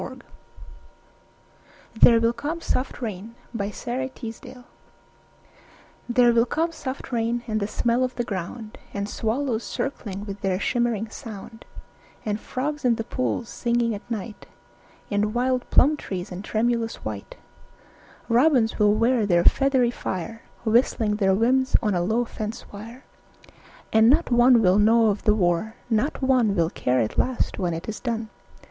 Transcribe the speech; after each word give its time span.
VIII 0.01 0.19
"There 1.93 2.19
Will 2.19 2.33
Come 2.33 2.59
Soft 2.59 3.03
Rains" 3.03 3.35
(War 3.53 3.69
Time) 3.69 4.63
There 6.09 6.33
will 6.33 6.47
come 6.47 6.71
soft 6.71 7.11
rains 7.11 7.43
and 7.45 7.59
the 7.59 7.67
smell 7.67 8.03
of 8.03 8.15
the 8.15 8.23
ground, 8.23 8.79
And 8.95 9.07
swallows 9.07 9.63
circling 9.63 10.25
with 10.25 10.41
their 10.41 10.59
shimmering 10.59 11.09
sound; 11.11 11.65
And 12.25 12.39
frogs 12.39 12.83
in 12.83 12.95
the 12.95 13.03
pools 13.03 13.47
singing 13.49 13.93
at 13.93 14.09
night, 14.09 14.47
And 15.11 15.35
wild 15.35 15.69
plum 15.69 15.95
trees 15.97 16.31
in 16.31 16.41
tremulous 16.41 16.95
white; 17.05 17.35
Robins 18.27 18.79
will 18.79 18.95
wear 18.95 19.27
their 19.27 19.43
feathery 19.43 19.91
fire 19.91 20.41
Whistling 20.65 21.17
their 21.17 21.35
whims 21.35 21.75
on 21.83 21.93
a 21.93 22.01
low 22.01 22.25
fence 22.25 22.65
wire; 22.73 23.05
And 23.93 24.09
not 24.09 24.31
one 24.31 24.63
will 24.63 24.79
know 24.79 25.09
of 25.11 25.25
the 25.25 25.35
war, 25.35 25.75
not 25.91 26.23
one 26.23 26.55
Will 26.55 26.71
care 26.71 26.99
at 27.01 27.19
last 27.19 27.59
when 27.59 27.75
it 27.75 27.87
is 27.87 27.99
done. 27.99 28.29